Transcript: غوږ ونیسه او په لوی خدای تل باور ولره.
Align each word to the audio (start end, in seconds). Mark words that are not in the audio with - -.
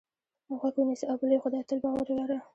غوږ 0.59 0.75
ونیسه 0.79 1.05
او 1.07 1.15
په 1.19 1.25
لوی 1.29 1.41
خدای 1.43 1.63
تل 1.69 1.77
باور 1.83 2.07
ولره. 2.09 2.39